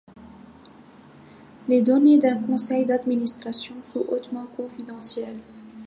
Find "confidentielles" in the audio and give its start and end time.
4.57-5.37